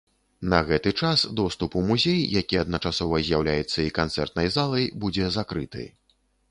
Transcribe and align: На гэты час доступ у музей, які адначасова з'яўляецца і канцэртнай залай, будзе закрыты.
На 0.51 0.59
гэты 0.69 0.93
час 1.01 1.25
доступ 1.41 1.77
у 1.81 1.85
музей, 1.91 2.17
які 2.39 2.61
адначасова 2.63 3.23
з'яўляецца 3.29 3.79
і 3.87 3.95
канцэртнай 4.03 4.53
залай, 4.59 4.93
будзе 5.07 5.33
закрыты. 5.39 5.89